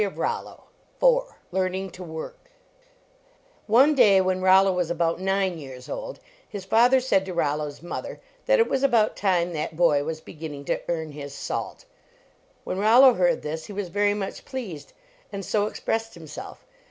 [0.03, 0.63] 42 ROLLO
[1.51, 2.49] LEARNING TO WORK
[3.69, 7.67] IV [NE day when Rollo was about nine years old, his father said to Rollo
[7.67, 11.35] s moth er that it was about time that boy was beginning to earn his
[11.35, 11.85] salt.
[12.63, 14.93] When Rollo heard this, he was very much pleased,
[15.31, 16.65] and so expressed himself.